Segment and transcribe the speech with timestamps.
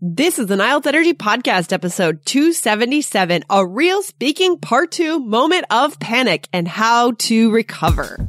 [0.00, 5.98] This is the IELTS Energy Podcast episode 277, a real speaking part two moment of
[5.98, 8.28] panic and how to recover.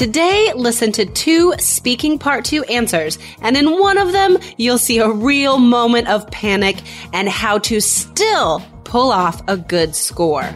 [0.00, 4.96] Today, listen to two speaking part two answers, and in one of them, you'll see
[4.96, 6.78] a real moment of panic
[7.12, 10.48] and how to still pull off a good score.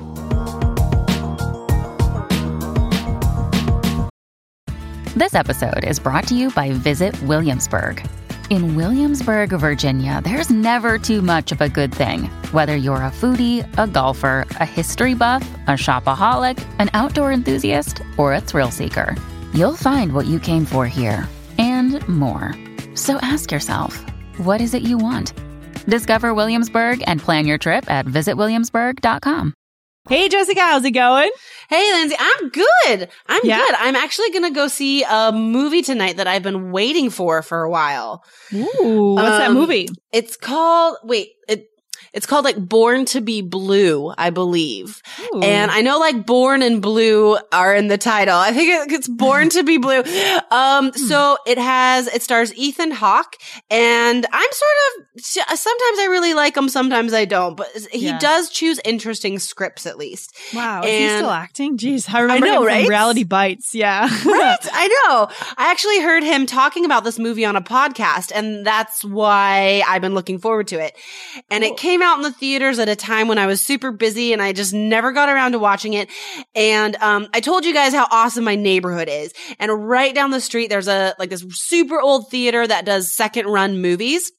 [5.14, 8.02] This episode is brought to you by Visit Williamsburg.
[8.48, 12.30] In Williamsburg, Virginia, there's never too much of a good thing.
[12.52, 18.32] Whether you're a foodie, a golfer, a history buff, a shopaholic, an outdoor enthusiast, or
[18.32, 19.16] a thrill seeker,
[19.55, 22.52] you'll find what you came for here and more.
[22.95, 24.05] So ask yourself,
[24.38, 25.33] what is it you want?
[25.87, 29.55] Discover Williamsburg and plan your trip at visitwilliamsburg.com.
[30.09, 31.30] Hey, Jessica, how's it going?
[31.71, 33.09] Hey, Lindsay, I'm good.
[33.27, 33.59] I'm Yeah?
[33.59, 33.75] good.
[33.79, 37.63] I'm actually going to go see a movie tonight that I've been waiting for for
[37.63, 38.23] a while.
[38.52, 39.88] Ooh, what's that Um, movie?
[40.13, 41.69] It's called, wait, it,
[42.12, 45.02] it's called like Born to be Blue, I believe.
[45.34, 45.40] Ooh.
[45.42, 48.36] And I know like Born and Blue are in the title.
[48.36, 50.02] I think it's Born to be Blue.
[50.51, 53.36] Um, so it has, it stars Ethan Hawke
[53.70, 55.24] and I'm sort of,
[55.59, 58.18] sometimes I really like him, sometimes I don't, but he Yeah.
[58.18, 60.34] does choose interesting scripts at least.
[60.54, 61.79] Wow, is he still acting?
[61.79, 62.88] Jeez, I remember know, him from right?
[62.88, 63.74] Reality Bites.
[63.74, 64.58] Yeah, Right.
[64.72, 65.28] I know.
[65.56, 70.03] I actually heard him talking about this movie on a podcast, and that's why I've
[70.03, 70.97] been looking forward to it.
[71.50, 74.32] And it came out in the theaters at a time when I was super busy
[74.32, 76.08] and I just never got around to watching it.
[76.54, 79.34] And um, I told you guys how awesome my neighborhood is.
[79.58, 83.48] And right down the street, there's a like this super old theater that does second
[83.48, 84.32] run movies.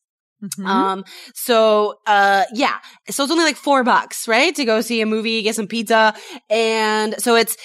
[0.43, 0.65] Mhm.
[0.65, 1.03] Um,
[1.33, 2.77] so, uh, yeah.
[3.09, 4.53] So it's only like four bucks, right?
[4.55, 6.15] To go see a movie, get some pizza.
[6.49, 7.57] And so it's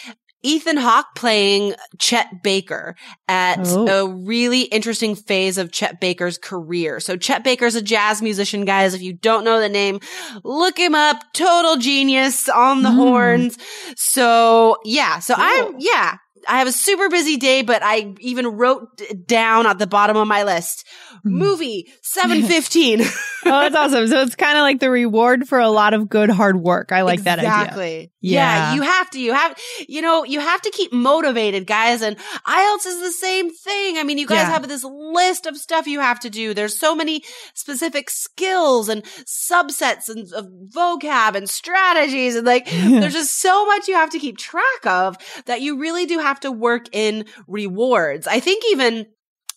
[0.42, 2.94] Ethan Hawke playing Chet Baker
[3.28, 3.86] at Oh.
[3.86, 6.98] a really interesting phase of Chet Baker's career.
[7.00, 8.94] So Chet Baker's a jazz musician, guys.
[8.94, 10.00] If you don't know the name,
[10.44, 11.22] look him up.
[11.34, 12.94] Total genius on the Mm.
[12.94, 13.58] horns.
[13.96, 15.18] So yeah.
[15.18, 16.16] So I'm, yeah.
[16.48, 20.26] I have a super busy day, but I even wrote down at the bottom of
[20.28, 20.86] my list,
[21.26, 21.32] Mm.
[21.32, 23.00] movie 715.
[23.02, 23.06] oh,
[23.44, 24.06] that's awesome.
[24.08, 26.92] So it's kind of like the reward for a lot of good hard work.
[26.92, 27.50] I like that idea.
[27.50, 28.12] Exactly.
[28.22, 28.40] Yeah.
[28.70, 28.74] Yeah.
[28.74, 29.58] You have to, you have,
[29.88, 32.00] you know, you have to keep motivated, guys.
[32.02, 33.98] And IELTS is the same thing.
[33.98, 34.50] I mean, you guys Yeah.
[34.52, 36.54] have this list of stuff you have to do.
[36.54, 37.22] There's so many
[37.54, 42.36] specific skills and subsets and of vocab and strategies.
[42.36, 46.06] And like, there's just so much you have to keep track of that you really
[46.06, 48.28] do have to work in rewards.
[48.28, 49.06] I think even,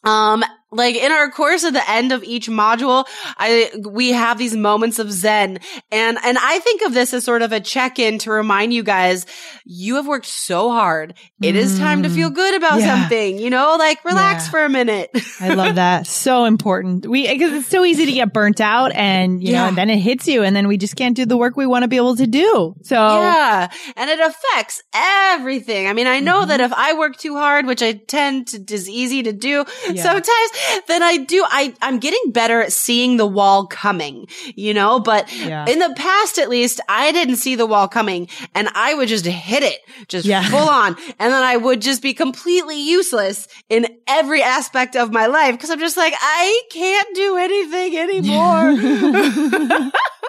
[0.03, 3.06] um, like in our course at the end of each module,
[3.38, 5.59] I, we have these moments of Zen
[5.91, 9.25] and, and I think of this as sort of a check-in to remind you guys,
[9.66, 11.13] you have worked so hard.
[11.41, 12.16] It is time to Mm.
[12.16, 13.00] feel good about Yeah.
[13.00, 14.51] something, you know, like relax Yeah.
[14.51, 15.09] for a minute.
[15.39, 16.07] I love that.
[16.23, 17.05] So important.
[17.07, 19.67] We because it's so easy to get burnt out, and you know, Yeah.
[19.69, 21.84] and then it hits you, and then we just can't do the work we want
[21.84, 22.75] to be able to do.
[22.84, 23.67] So Yeah.
[23.97, 25.88] And it affects everything.
[25.88, 26.50] I mean, I know Mm-hmm.
[26.50, 30.50] that if I work too hard, which I tend to is easy to do sometimes,
[30.88, 35.31] then I do, I, I'm getting better at seeing the wall coming, you know, but
[35.34, 35.66] Yeah.
[35.68, 39.25] in the past, at least I didn't see the wall coming and I would just
[39.25, 40.44] hit it just Yeah.
[40.50, 40.96] full on.
[41.19, 45.69] And then I would just be completely useless in every aspect of my life because
[45.69, 48.72] I'm just like, I can't do anything anymore.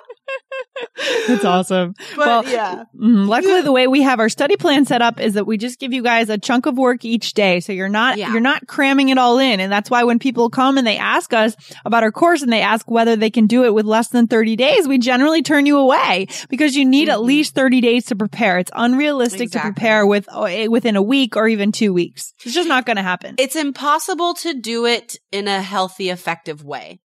[1.29, 1.95] That's awesome.
[2.17, 2.85] But well, yeah.
[2.97, 5.79] mhm, luckily, the way we have our study plan set up is that we just
[5.79, 8.33] give you guys a chunk of work each day, so you're not Yeah.
[8.33, 11.33] you're not cramming it all in, and that's why when people come and they ask
[11.33, 14.27] us about our course and they ask whether they can do it with less than
[14.27, 17.25] 30 days, we generally turn you away because you need at Mhm.
[17.25, 18.59] least 30 days to prepare.
[18.59, 22.33] It's unrealistic to prepare with uh, within a week or even two weeks.
[22.45, 23.35] It's just not going to happen.
[23.39, 27.01] it's impossible to do it in a healthy, effective way.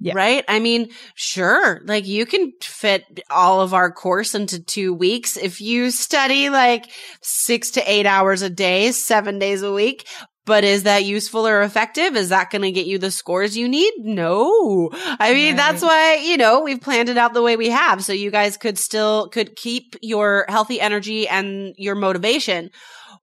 [0.00, 0.14] Yeah.
[0.14, 0.44] Right?
[0.48, 5.60] I mean, sure, like you can fit all of our course into two weeks if
[5.60, 6.90] you study like
[7.22, 10.06] six to eight hours a day, seven days a week.
[10.46, 12.16] But is that useful or effective?
[12.16, 13.94] Is that going to get you the scores you need?
[13.98, 14.90] No.
[14.92, 15.56] I mean, Right.
[15.56, 18.04] that's why, you know, we've planned it out the way we have.
[18.04, 22.68] So you guys could still, could keep your healthy energy and your motivation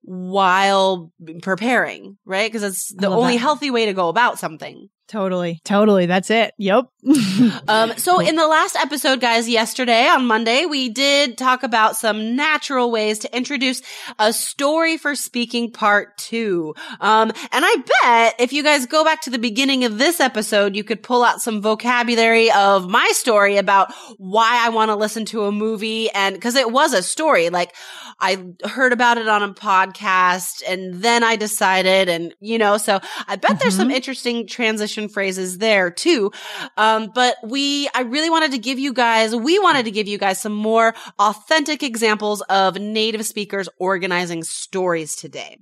[0.02, 2.50] while preparing, right?
[2.50, 3.38] Because it's the only that.
[3.40, 4.88] healthy way to go about something.
[5.12, 5.60] Totally.
[5.62, 6.06] Totally.
[6.06, 6.54] That's it.
[6.56, 6.86] Yep.
[7.68, 12.34] um, so in the last episode, guys, yesterday on Monday, we did talk about some
[12.34, 13.82] natural ways to introduce
[14.18, 16.74] a story for speaking part two.
[16.98, 20.74] Um, and I bet if you guys go back to the beginning of this episode,
[20.74, 25.26] you could pull out some vocabulary of my story about why I want to listen
[25.26, 26.08] to a movie.
[26.08, 27.74] And cause it was a story, like
[28.18, 32.98] I heard about it on a podcast and then I decided and, you know, so
[33.28, 33.58] I bet mm-hmm.
[33.58, 33.96] there's some mm-hmm.
[33.96, 36.32] interesting transition phrases there too.
[36.76, 40.18] Um, but we, I really wanted to give you guys, we wanted to give you
[40.18, 45.58] guys some more authentic examples of native speakers organizing stories today.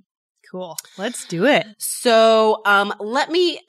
[0.51, 0.75] Cool.
[0.97, 1.65] Let's do it.
[1.77, 3.61] So, um, let me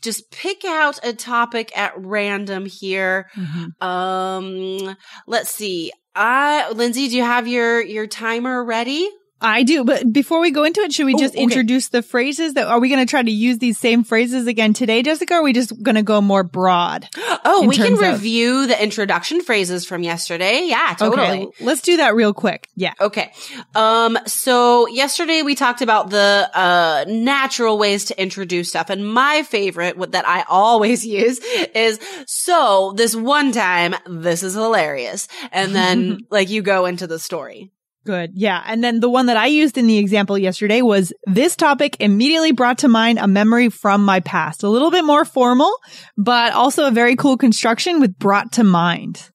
[0.00, 3.28] just pick out a topic at random here.
[3.34, 3.84] Mm-hmm.
[3.84, 5.90] Um, let's see.
[6.14, 9.10] Uh, Lindsay, do you have your, your timer ready?
[9.42, 11.42] I do, but before we go into it, should we just okay.
[11.42, 14.72] introduce the phrases that are we going to try to use these same phrases again
[14.72, 15.34] today, Jessica?
[15.34, 17.08] Are we just going to go more broad?
[17.44, 20.66] Oh, we can review of- the introduction phrases from yesterday.
[20.66, 21.46] Yeah, totally.
[21.46, 22.68] Okay, let's do that real quick.
[22.76, 22.92] Yeah.
[23.00, 23.32] Okay.
[23.74, 28.90] Um, so yesterday we talked about the, uh, natural ways to introduce stuff.
[28.90, 31.40] And my favorite that I always use
[31.74, 35.26] is, so this one time, this is hilarious.
[35.50, 37.72] And then like you go into the story.
[38.04, 38.32] Good.
[38.34, 38.62] Yeah.
[38.66, 42.52] And then the one that I used in the example yesterday was this topic immediately
[42.52, 44.64] brought to mind a memory from my past.
[44.64, 45.72] A little bit more formal,
[46.16, 49.30] but also a very cool construction with brought to mind.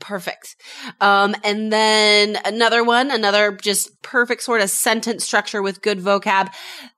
[0.00, 0.56] Perfect.
[1.00, 6.52] Um, and then another one, another just perfect sort of sentence structure with good vocab,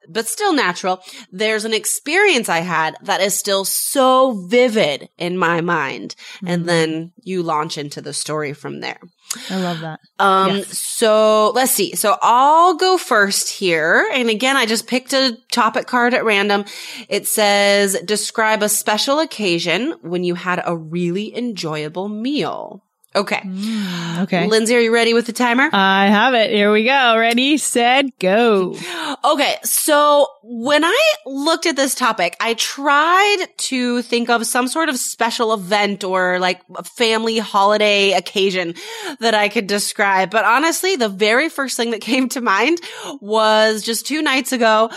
[0.08, 1.00] but still natural.
[1.32, 6.14] There's an experience I had that is still so vivid in my mind.
[6.36, 6.46] Mm-hmm.
[6.48, 9.00] And then you launch into the story from there.
[9.48, 10.00] I love that.
[10.18, 10.78] Um, yes.
[10.78, 11.94] so let's see.
[11.94, 14.08] So I'll go first here.
[14.12, 16.64] And again, I just picked a topic card at random.
[17.08, 22.84] It says, describe a special occasion when you had a really enjoyable meal.
[23.12, 23.40] Okay.
[23.44, 24.46] Mm, okay.
[24.46, 25.68] Lindsay, are you ready with the timer?
[25.72, 26.50] I have it.
[26.50, 27.18] Here we go.
[27.18, 28.76] Ready, set, go.
[29.24, 29.56] Okay.
[29.64, 34.96] So when I looked at this topic, I tried to think of some sort of
[34.96, 38.74] special event or like a family holiday occasion
[39.18, 40.30] that I could describe.
[40.30, 42.80] But honestly, the very first thing that came to mind
[43.20, 44.88] was just two nights ago.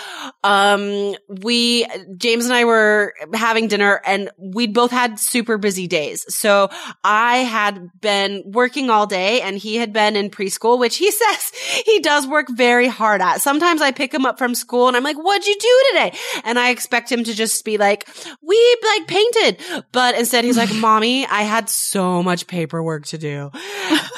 [0.43, 1.87] Um, we,
[2.17, 6.25] James and I were having dinner and we'd both had super busy days.
[6.29, 6.69] So
[7.03, 11.51] I had been working all day and he had been in preschool, which he says
[11.85, 13.41] he does work very hard at.
[13.41, 16.17] Sometimes I pick him up from school and I'm like, what'd you do today?
[16.43, 18.07] And I expect him to just be like,
[18.43, 19.57] we like painted.
[19.91, 23.49] But instead he's like, mommy, I had so much paperwork to do.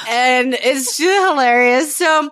[0.10, 1.96] and it's just hilarious.
[1.96, 2.30] So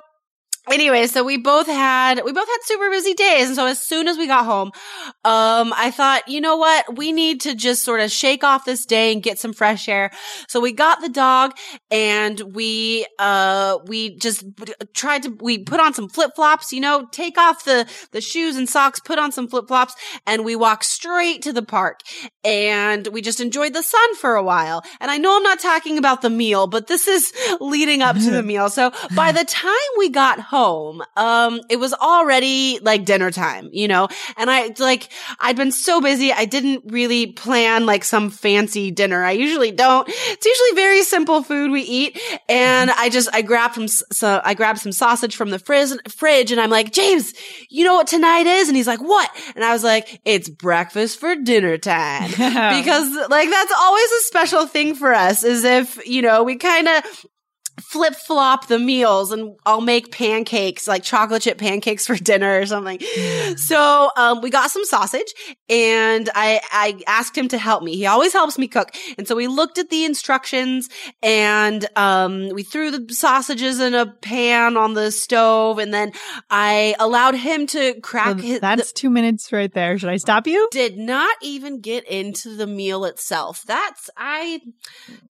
[0.72, 4.08] anyway, so we both had we both had super busy days, and so as soon
[4.08, 4.72] as we got home,
[5.26, 8.86] um, I thought, you know what, we need to just sort of shake off this
[8.86, 10.12] day and get some fresh air.
[10.48, 11.56] So we got the dog,
[11.92, 14.46] and we uh we just
[14.94, 18.56] tried to we put on some flip flops, you know, take off the the shoes
[18.56, 19.96] and socks, put on some flip flops,
[20.26, 22.00] and we walked straight to the park,
[22.44, 24.84] and we just enjoyed the sun for a while.
[25.00, 28.32] And I know I'm not talking about the meal, but this is leading up to
[28.32, 28.70] the meal.
[28.70, 33.88] So by the time we got home, um, it was already like dinner time, you
[33.88, 34.08] know,
[34.38, 35.10] and I like,
[35.40, 36.32] I'd been so busy.
[36.32, 39.24] I didn't really plan like some fancy dinner.
[39.24, 40.08] I usually don't.
[40.10, 42.20] It's usually very simple food we eat.
[42.48, 46.52] And I just, I grabbed some, so I grabbed some sausage from the frizz, fridge
[46.52, 47.34] and I'm like, James,
[47.70, 48.68] you know what tonight is?
[48.68, 49.30] And he's like, what?
[49.56, 54.68] And I was like, it's breakfast for dinner time because like that's always a special
[54.68, 57.26] thing for us is if, you know, we kind of
[57.80, 62.66] flip flop the meals and I'll make pancakes, like chocolate chip pancakes for dinner or
[62.66, 63.00] something.
[63.56, 65.32] So, um, we got some sausage
[65.70, 67.96] and I, I asked him to help me.
[67.96, 68.90] He always helps me cook.
[69.18, 70.90] And so we looked at the instructions
[71.22, 76.14] and, um, we threw the sausages in a pan on the stove and then
[76.50, 79.98] I allowed him to crack his, That's the, two minutes right there.
[79.98, 80.68] Should I stop you?
[80.72, 83.64] Did not even get into the meal itself.
[83.66, 84.62] That's, I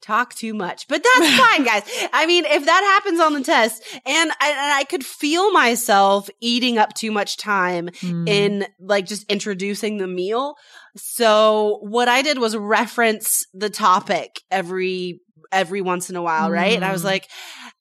[0.01, 1.83] talk too much, but that's fine, guys.
[2.13, 5.51] I mean, mean, if that happens on the test and I, and I could feel
[5.51, 8.27] myself eating up too much time mm.
[8.27, 10.55] in like just introducing the meal.
[10.95, 15.21] So what I did was reference the topic every,
[15.51, 16.53] every once in a while, mm.
[16.53, 16.75] right?
[16.75, 17.05] And I was mm.
[17.05, 17.29] like,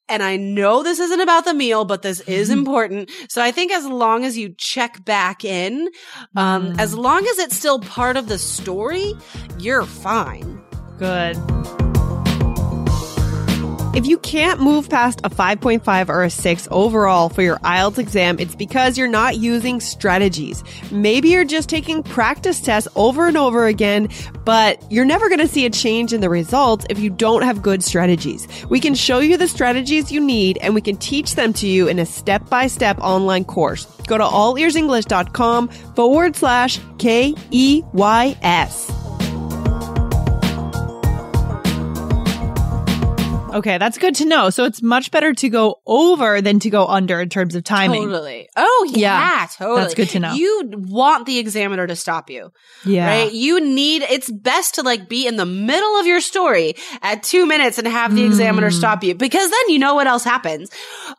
[0.08, 3.10] and I know this isn't about the meal, but this is important.
[3.28, 5.88] So I think as long as you check back in,
[6.36, 6.78] um, mm.
[6.78, 9.14] as long as it's still part of the story,
[9.58, 10.62] you're fine.
[10.98, 11.36] Good.
[13.94, 18.38] If you can't move past a 5.5 or a 6 overall for your IELTS exam,
[18.38, 20.64] it's because you're not using strategies.
[20.90, 24.08] Maybe you're just taking practice tests over and over again,
[24.46, 27.60] but you're never going to see a change in the results if you don't have
[27.60, 28.48] good strategies.
[28.70, 31.86] We can show you the strategies you need and we can teach them to you
[31.86, 33.84] in a step by step online course.
[34.06, 39.01] Go to allearsenglish.com forward slash K E Y S.
[43.52, 44.50] Okay, that's good to know.
[44.50, 48.04] So it's much better to go over than to go under in terms of timing.
[48.04, 48.48] Totally.
[48.56, 49.80] Oh yeah, Yeah, totally.
[49.80, 50.32] that's good to know.
[50.32, 52.52] You want the examiner to stop you,
[52.84, 53.06] Yeah.
[53.06, 53.32] right?
[53.32, 54.02] You need.
[54.02, 57.86] It's best to like be in the middle of your story at two minutes and
[57.86, 60.70] have the examiner stop you because then you know what else happens.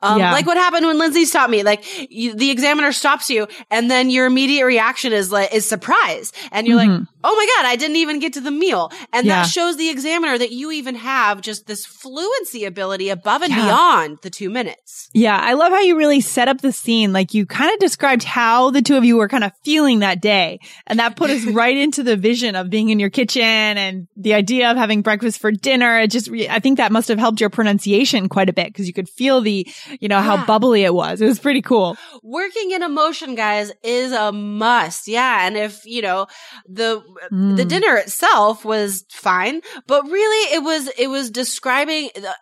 [0.02, 0.20] Um, Mm.
[0.20, 0.32] Yeah.
[0.32, 1.64] Like what happened when Lindsay stopped me.
[1.64, 6.32] Like you, the examiner stops you, and then your immediate reaction is like is surprise,
[6.52, 6.90] and you're like,
[7.24, 9.28] "Oh my god, I didn't even get to the meal," and Mm-hmm.
[9.28, 9.44] Yeah.
[9.44, 11.86] that shows the examiner that you even have just this
[12.24, 13.66] fluency ability above and Yeah.
[13.66, 15.10] beyond the two minutes.
[15.14, 17.12] Yeah, I love how you really set up the scene.
[17.14, 20.22] Like you kind of described how the two of you were kind of feeling that
[20.22, 20.60] day.
[20.88, 24.34] And that put us right into the vision of being in your kitchen and the
[24.34, 26.00] idea of having breakfast for dinner.
[26.00, 28.88] It just, re- I think that must have helped your pronunciation quite a bit because
[28.88, 29.68] you could feel the,
[30.00, 30.46] you know, how Yeah.
[30.46, 31.22] bubbly it was.
[31.22, 31.98] It was pretty cool.
[32.22, 36.26] working in emotion guys is a must yeah and if you know
[36.68, 37.02] the
[37.32, 37.68] the Mm.
[37.68, 42.36] dinner itself was fine but really it was it was describing the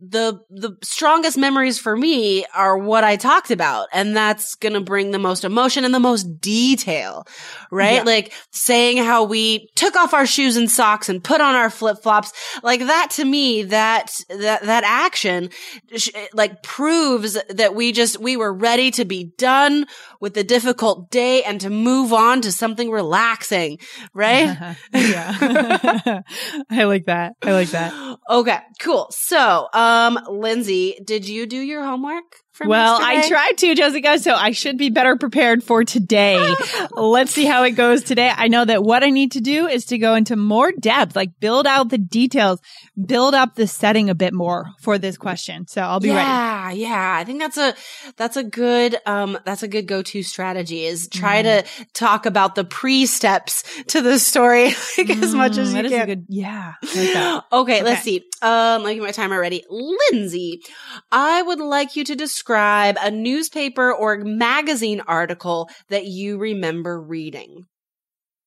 [0.00, 4.80] the the strongest memories for me are what I talked about and that's going to
[4.80, 7.26] bring the most emotion and the most detail
[7.70, 8.02] right Yeah.
[8.04, 12.32] like saying how we took off our shoes and socks and put on our flip-flops
[12.62, 15.50] like that to me that that that action
[16.32, 19.86] like proves that we just we were ready to be done
[20.20, 23.78] with the difficult day and to move on to something relaxing
[24.14, 24.56] right
[24.94, 26.22] yeah.
[26.70, 27.34] I like that.
[27.42, 28.18] I like that.
[28.30, 32.28] okay cool so um Um, lindsay did you do your homework
[32.68, 36.38] Well, I tried to, Jessica, so I should be better prepared for today.
[36.92, 38.30] Let's see how it goes today.
[38.34, 41.38] I know that what I need to do is to go into more depth, like
[41.40, 42.60] build out the details,
[43.06, 45.66] build up the setting a bit more for this question.
[45.66, 46.20] So I'll be ready.
[46.28, 47.16] yeah, yeah.
[47.18, 47.74] I think that's a
[48.16, 51.64] that's a good um that's a good go-to strategy is try Mm.
[51.64, 54.64] to talk about the pre-steps to the story
[54.98, 56.06] like as much as Mm, you that is a can.
[56.06, 56.72] good, yeah.
[56.82, 57.44] Like that.
[57.52, 58.24] okay, let's see.
[58.42, 59.64] Um, me get my timer ready.
[59.70, 60.62] Lindsay,
[61.12, 67.64] I would like you to describe a newspaper or magazine article that you remember reading.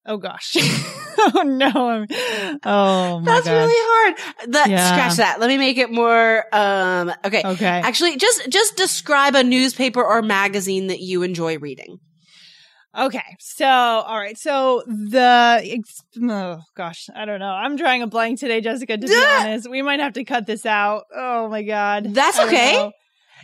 [0.05, 0.55] Oh gosh.
[1.17, 1.69] oh no.
[1.89, 2.07] I'm-
[2.65, 3.53] Oh my That's gosh.
[3.53, 4.51] really hard.
[4.53, 4.87] That Yeah.
[4.91, 5.39] scratch that.
[5.39, 7.41] Let me make it more um okay.
[7.45, 7.65] Okay.
[7.65, 11.99] Actually, just just describe a newspaper or magazine that you enjoy reading.
[12.95, 13.23] Okay.
[13.39, 14.37] So, all right.
[14.37, 15.83] So the,
[16.29, 17.47] oh gosh, I don't know.
[17.47, 19.69] I'm drawing a blank today, Jessica, to be honest.
[19.69, 21.05] We might have to cut this out.
[21.15, 22.13] Oh my God.
[22.13, 22.73] That's okay.
[22.73, 22.91] know.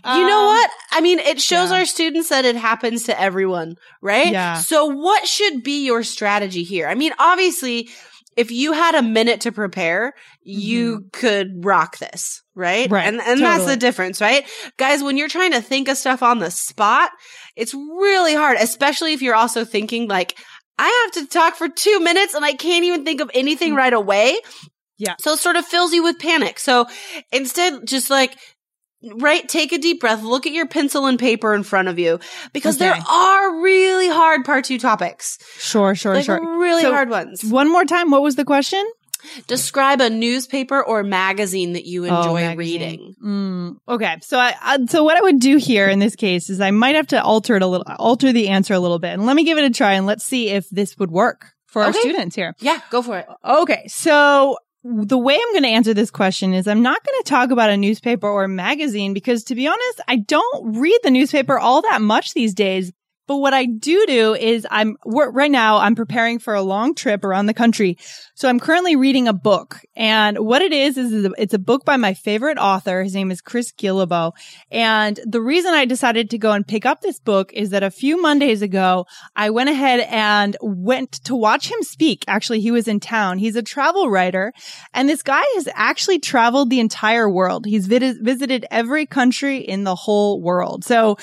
[0.05, 0.69] You know Um, what?
[0.91, 1.79] I mean, it shows yeah.
[1.79, 4.31] our students that it happens to everyone, right?
[4.31, 4.55] Yeah.
[4.55, 6.87] So what should be your strategy here?
[6.87, 7.89] I mean, obviously,
[8.37, 12.85] if you had a minute to prepare, you could rock this, right?
[12.85, 12.93] Mm-hmm.
[12.93, 13.07] Right.
[13.07, 14.45] And and that's the difference, right?
[14.77, 17.11] Guys, when you're trying to think of stuff on the spot,
[17.55, 20.37] it's really hard, especially if you're also thinking like
[20.77, 23.91] I have to talk for 2 minutes and I can't even think of anything right
[23.91, 24.39] away.
[24.97, 25.15] Yeah.
[25.19, 26.59] So it sort of fills you with panic.
[26.59, 26.85] So
[27.33, 28.37] instead just like
[29.15, 32.19] right take a deep breath look at your pencil and paper in front of you
[32.53, 36.39] because there are really hard part 2 topics Sure, sure, like sure.
[36.59, 38.11] really So, hard ones One more time.
[38.11, 38.85] What was the question?
[39.47, 42.57] describe a newspaper or magazine that you Oh, enjoy magazine.
[42.57, 44.15] reading Mm, okay.
[44.21, 46.95] So I, I, so what I would do here in this case is I might
[46.95, 49.43] have to alter it a little, alter the answer a little bit and let me
[49.43, 52.55] give it a try and let's see if this would work for our students here.
[52.59, 53.85] yeah go for it Okay.
[53.87, 57.51] So the way I'm going to answer this question is I'm not going to talk
[57.51, 61.59] about a newspaper or a magazine because to be honest, I don't read the newspaper
[61.59, 62.91] all that much these days.
[63.29, 67.23] But what I do do is I'm right now I'm preparing for a long trip
[67.23, 67.99] around the country.
[68.33, 71.97] So I'm currently reading a book and what it is is it's a book by
[71.97, 73.03] my favorite author.
[73.03, 74.31] His name is Chris Guillebeau.
[74.71, 77.91] And the reason I decided to go and pick up this book is that a
[77.91, 79.05] few Mondays ago,
[79.35, 82.25] I went ahead and went to watch him speak.
[82.27, 83.37] Actually, he was in town.
[83.37, 84.53] He's a travel writer
[84.91, 87.67] and this guy has actually traveled the entire world.
[87.67, 90.83] He's vid- visited every country in the whole world.
[90.83, 91.17] So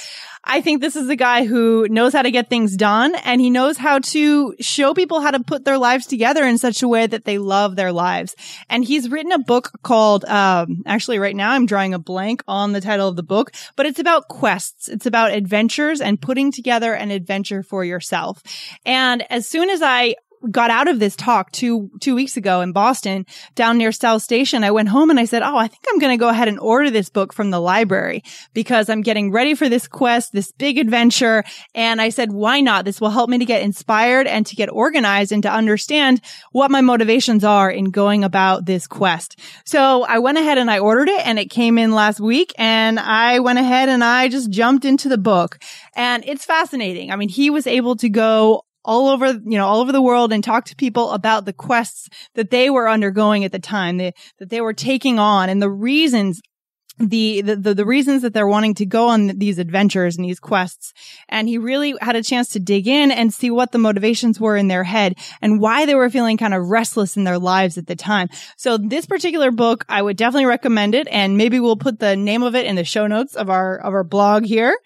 [0.48, 3.50] I think this is a guy who knows how to get things done and he
[3.50, 7.06] knows how to show people how to put their lives together in such a way
[7.06, 8.36] that they love their lives.
[8.70, 12.72] And he's written a book called, um, actually right now I'm drawing a blank on
[12.72, 14.88] the title of the book, but it's about quests.
[14.88, 18.40] It's about adventures and putting together an adventure for yourself.
[18.84, 20.14] And as soon as I
[20.50, 24.64] got out of this talk two, two weeks ago in Boston down near South Station,
[24.64, 26.58] I went home and I said, Oh, I think I'm going to go ahead and
[26.58, 28.22] order this book from the library
[28.54, 31.44] because I'm getting ready for this quest, this big adventure.
[31.74, 32.84] And I said, why not?
[32.84, 36.20] This will help me to get inspired and to get organized and to understand
[36.52, 39.38] what my motivations are in going about this quest.
[39.64, 42.98] So I went ahead and I ordered it and it came in last week and
[42.98, 45.58] I went ahead and I just jumped into the book
[45.94, 47.10] and it's fascinating.
[47.10, 50.32] I mean, he was able to go all over, you know, all over the world
[50.32, 54.14] and talk to people about the quests that they were undergoing at the time, that
[54.38, 56.40] they were taking on and the reasons
[56.98, 60.92] the, the, the reasons that they're wanting to go on these adventures and these quests.
[61.28, 64.56] And he really had a chance to dig in and see what the motivations were
[64.56, 67.86] in their head and why they were feeling kind of restless in their lives at
[67.86, 68.28] the time.
[68.56, 71.06] So this particular book, I would definitely recommend it.
[71.10, 73.92] And maybe we'll put the name of it in the show notes of our, of
[73.92, 74.78] our blog here.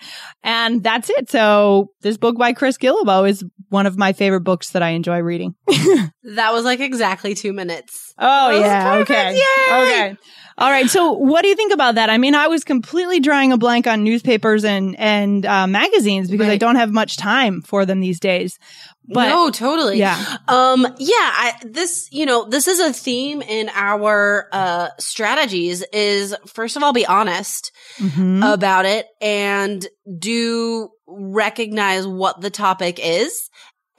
[0.42, 1.30] And that's it.
[1.30, 5.20] So this book by Chris Guillebeau is one of my favorite books that I enjoy
[5.20, 5.54] reading.
[5.68, 8.14] that was like exactly two minutes.
[8.18, 8.96] Oh yeah.
[8.96, 9.34] Okay.
[9.34, 9.74] Yay!
[9.74, 10.16] Okay.
[10.58, 10.90] All right.
[10.90, 11.99] So what do you think about that?
[12.08, 16.46] I mean, I was completely drawing a blank on newspapers and, and, uh, magazines because
[16.46, 16.54] right.
[16.54, 18.58] I don't have much time for them these days.
[19.06, 19.98] But no, totally.
[19.98, 20.16] Yeah.
[20.46, 26.34] Um, yeah, I, this, you know, this is a theme in our, uh, strategies is
[26.46, 28.42] first of all, be honest mm-hmm.
[28.44, 29.84] about it and
[30.18, 33.50] do recognize what the topic is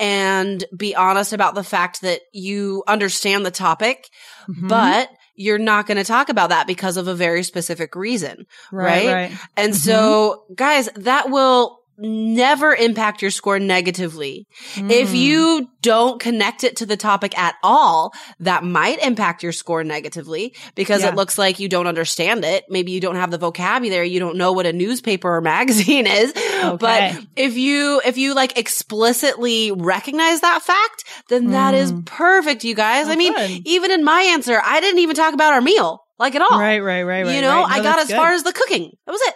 [0.01, 4.10] and be honest about the fact that you understand the topic,
[4.50, 4.67] mm-hmm.
[4.67, 5.10] but
[5.41, 8.45] you're not going to talk about that because of a very specific reason.
[8.71, 9.05] Right.
[9.05, 9.13] right?
[9.13, 9.31] right.
[9.57, 9.81] And mm-hmm.
[9.81, 14.48] so guys, that will never impact your score negatively.
[14.74, 14.91] Mm.
[14.91, 19.84] If you don't connect it to the topic at all, that might impact your score
[19.84, 21.10] negatively because yeah.
[21.10, 22.65] it looks like you don't understand it.
[22.70, 24.10] Maybe you don't have the vocabulary.
[24.10, 26.31] You don't know what a newspaper or magazine is.
[26.31, 26.77] Okay.
[26.77, 31.51] But if you, if you like explicitly recognize that fact, then mm.
[31.51, 32.05] that is mm.
[32.05, 33.08] perfect, you guys.
[33.08, 33.62] Oh, I mean, good.
[33.65, 36.60] even in my answer, I didn't even talk about our meal like at all.
[36.60, 37.36] Right, right, right, right.
[37.36, 37.70] You know, right.
[37.70, 38.15] No, I got as good.
[38.15, 38.91] far as the cooking.
[39.05, 39.36] That was it.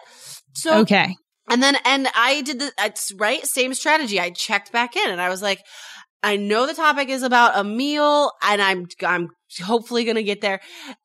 [0.54, 1.16] So, okay.
[1.50, 4.20] And then, and I did the, it's right, same strategy.
[4.20, 5.62] I checked back in and I was like,
[6.24, 10.42] I know the topic is about a meal and I'm, I'm hopefully going to get
[10.42, 10.60] there.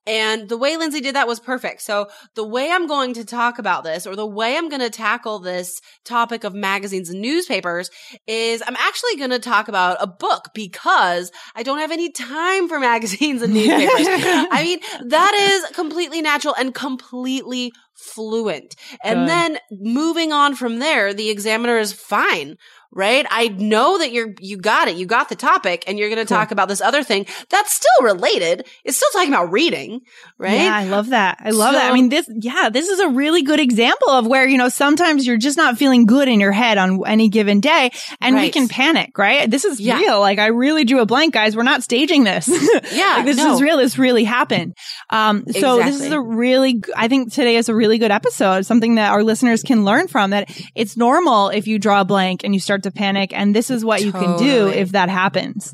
[0.06, 1.82] And the way Lindsay did that was perfect.
[1.82, 4.90] So the way I'm going to talk about this or the way I'm going to
[4.90, 7.90] tackle this topic of magazines and newspapers
[8.26, 12.68] is I'm actually going to talk about a book because I don't have any time
[12.68, 14.06] for magazines and newspapers.
[14.50, 18.74] I mean, that is completely natural and completely fluent.
[19.04, 19.28] And Good.
[19.28, 22.56] then moving on from there, the examiner is fine
[22.92, 23.24] right?
[23.30, 24.96] I know that you're, you got it.
[24.96, 26.36] You got the topic and you're going to cool.
[26.36, 28.39] talk about this other thing that's still related.
[28.42, 30.00] It's still talking about reading,
[30.38, 30.62] right?
[30.62, 31.38] Yeah, I love that.
[31.40, 31.90] I love so, that.
[31.90, 35.26] I mean, this, yeah, this is a really good example of where, you know, sometimes
[35.26, 38.42] you're just not feeling good in your head on any given day and right.
[38.42, 39.50] we can panic, right?
[39.50, 39.98] This is yeah.
[39.98, 40.20] real.
[40.20, 41.56] Like I really drew a blank, guys.
[41.56, 42.48] We're not staging this.
[42.92, 43.16] Yeah.
[43.16, 43.54] like, this no.
[43.54, 43.76] is real.
[43.76, 44.74] This really happened.
[45.10, 45.84] Um, so exactly.
[45.84, 49.22] this is a really, I think today is a really good episode, something that our
[49.22, 52.82] listeners can learn from that it's normal if you draw a blank and you start
[52.84, 53.32] to panic.
[53.32, 54.06] And this is what totally.
[54.06, 55.72] you can do if that happens.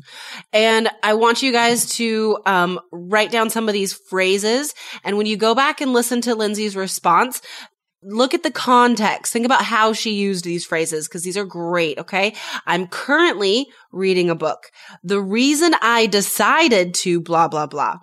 [0.53, 4.73] And I want you guys to um, write down some of these phrases.
[5.03, 7.41] And when you go back and listen to Lindsay's response,
[8.03, 9.33] look at the context.
[9.33, 11.97] Think about how she used these phrases because these are great.
[11.99, 12.35] Okay.
[12.65, 14.71] I'm currently reading a book.
[15.03, 17.97] The reason I decided to blah, blah, blah.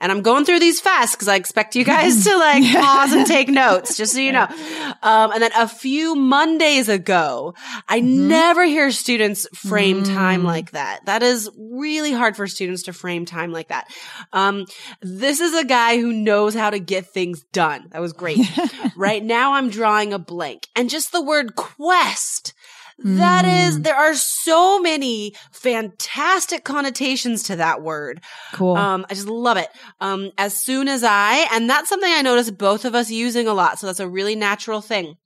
[0.00, 3.26] And I'm going through these fast because I expect you guys to like pause and
[3.26, 4.46] take notes, just so you know.
[5.02, 7.54] Um, and then a few Mondays ago,
[7.88, 8.28] I mm-hmm.
[8.28, 10.14] never hear students frame mm.
[10.14, 11.04] time like that.
[11.06, 13.88] That is really hard for students to frame time like that.
[14.32, 14.66] Um,
[15.02, 17.88] this is a guy who knows how to get things done.
[17.90, 18.38] That was great.
[18.96, 22.54] right now I'm drawing a blank and just the word quest
[22.98, 23.68] that mm.
[23.68, 28.22] is, there are so many fantastic connotations to that word.
[28.52, 28.76] Cool.
[28.76, 29.68] Um, I just love it.
[30.00, 33.54] Um, as soon as I, and that's something I noticed both of us using a
[33.54, 33.78] lot.
[33.78, 35.16] So that's a really natural thing.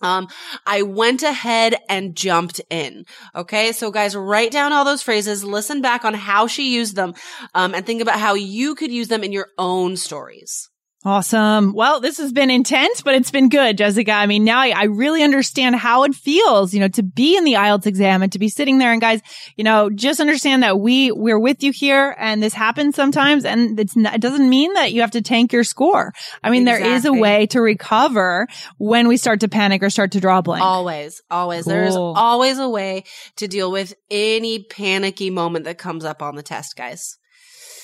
[0.00, 0.28] Um,
[0.64, 3.04] I went ahead and jumped in.
[3.34, 3.72] Okay.
[3.72, 7.14] So guys, write down all those phrases, listen back on how she used them,
[7.52, 10.70] um, and think about how you could use them in your own stories.
[11.04, 11.74] Awesome.
[11.74, 14.10] Well, this has been intense, but it's been good, Jessica.
[14.10, 17.44] I mean, now I, I, really understand how it feels, you know, to be in
[17.44, 18.90] the IELTS exam and to be sitting there.
[18.90, 19.22] And guys,
[19.54, 23.44] you know, just understand that we, we're with you here and this happens sometimes.
[23.44, 26.12] And it's not, it doesn't mean that you have to tank your score.
[26.42, 26.88] I mean, exactly.
[26.88, 30.40] there is a way to recover when we start to panic or start to draw
[30.40, 30.64] blank.
[30.64, 31.62] Always, always.
[31.62, 31.74] Cool.
[31.74, 33.04] There's always a way
[33.36, 37.18] to deal with any panicky moment that comes up on the test, guys.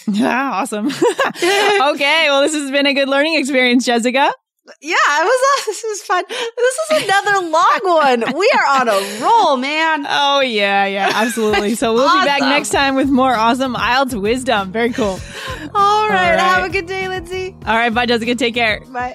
[0.07, 0.87] Yeah, awesome.
[0.89, 4.31] okay, well, this has been a good learning experience, Jessica.
[4.81, 5.41] Yeah, it was.
[5.67, 6.25] This was fun.
[6.29, 8.21] This is another long one.
[8.37, 10.07] We are on a roll, man.
[10.09, 11.75] Oh yeah, yeah, absolutely.
[11.75, 14.73] So we'll be back next time with more awesome IELTS wisdom.
[14.73, 15.19] Very cool.
[15.75, 16.39] All right, right.
[16.39, 17.57] have a good day, Lindsay.
[17.67, 18.35] All right, bye, Jessica.
[18.35, 18.81] Take care.
[18.81, 19.15] Bye.